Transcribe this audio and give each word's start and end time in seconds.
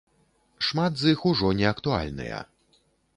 Шмат 0.67 0.95
з 1.01 1.13
іх 1.15 1.19
ужо 1.31 1.51
неактуальныя. 1.59 2.39